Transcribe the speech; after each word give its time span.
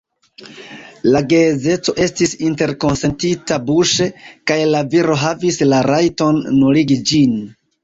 La 1.15 1.19
geedzeco 1.33 1.93
estis 2.05 2.33
interkonsentita 2.47 3.59
buŝe, 3.69 4.09
kaj 4.53 4.59
la 4.73 4.83
viro 4.97 5.21
havis 5.27 5.63
la 5.71 5.85
rajton 5.93 6.43
nuligi 6.59 7.01
ĝin. 7.13 7.41